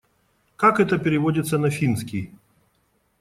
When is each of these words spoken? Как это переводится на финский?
Как 0.55 0.79
это 0.79 0.97
переводится 0.97 1.59
на 1.59 1.69
финский? 1.69 2.31